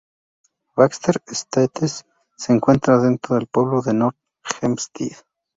[0.75, 2.05] Baxter Estates
[2.35, 4.17] se encuentra dentro del pueblo de North
[4.63, 5.17] Hempstead.